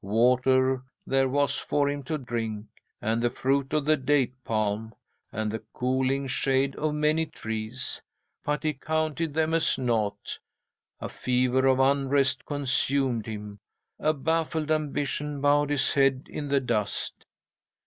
[0.03, 2.65] Water there was for him to drink,
[3.03, 4.95] and the fruit of the date palm,
[5.31, 8.01] and the cooling shade of many trees,
[8.43, 10.39] but he counted them as naught.
[10.99, 13.59] A fever of unrest consumed him.
[13.99, 17.23] A baffled ambition bowed his head in the dust.